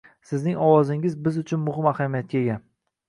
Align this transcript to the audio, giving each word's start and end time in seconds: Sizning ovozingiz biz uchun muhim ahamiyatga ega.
Sizning 0.27 0.55
ovozingiz 0.67 1.17
biz 1.27 1.37
uchun 1.43 1.63
muhim 1.67 1.91
ahamiyatga 1.93 2.43
ega. 2.45 2.57